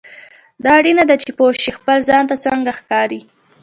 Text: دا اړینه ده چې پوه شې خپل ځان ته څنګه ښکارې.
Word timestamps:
دا 0.63 0.71
اړینه 0.79 1.03
ده 1.09 1.15
چې 1.23 1.29
پوه 1.37 1.51
شې 1.61 1.71
خپل 1.77 1.97
ځان 2.09 2.23
ته 2.29 2.35
څنګه 2.45 2.71
ښکارې. 2.79 3.21